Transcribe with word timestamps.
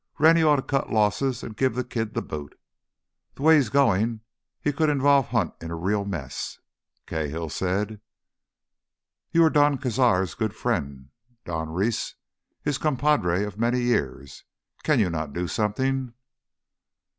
Rennie 0.17 0.41
ought 0.41 0.55
to 0.55 0.63
cut 0.63 0.89
losses 0.91 1.43
and 1.43 1.55
give 1.55 1.75
that 1.75 1.91
kid 1.91 2.15
the 2.15 2.23
boot. 2.23 2.59
The 3.35 3.43
way 3.43 3.57
he's 3.57 3.69
going 3.69 4.21
he 4.59 4.73
could 4.73 4.89
involve 4.89 5.27
Hunt 5.27 5.53
in 5.61 5.69
a 5.69 5.75
real 5.75 6.05
mess," 6.05 6.57
Cahill 7.05 7.49
said. 7.49 8.01
"You 9.31 9.43
are 9.43 9.51
Don 9.51 9.77
Cazar's 9.77 10.33
good 10.33 10.55
friend, 10.55 11.09
Don 11.45 11.69
Reese, 11.69 12.15
his 12.63 12.79
compadre 12.79 13.43
of 13.43 13.59
many 13.59 13.81
years. 13.81 14.43
Can 14.81 14.99
you 14.99 15.11
not 15.11 15.33
do 15.33 15.47
something?" 15.47 16.15